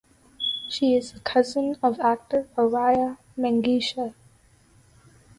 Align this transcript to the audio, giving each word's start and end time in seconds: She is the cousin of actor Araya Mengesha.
She 0.67 0.95
is 0.95 1.11
the 1.11 1.19
cousin 1.19 1.77
of 1.83 1.99
actor 1.99 2.47
Araya 2.57 3.19
Mengesha. 3.37 4.15